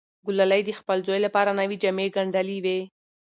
[0.25, 2.79] ګلالۍ د خپل زوی لپاره نوې جامې ګنډلې وې.